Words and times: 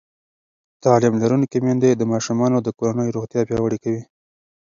تعلیم 0.83 1.13
لرونکې 1.21 1.57
میندې 1.65 1.91
د 1.95 2.01
ماشومانو 2.11 2.57
د 2.61 2.67
کورنۍ 2.79 3.09
روغتیا 3.15 3.41
پیاوړې 3.47 3.77
کوي. 3.83 4.03